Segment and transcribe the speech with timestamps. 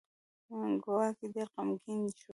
[0.83, 2.29] ګواکې ډېر غمګین شو.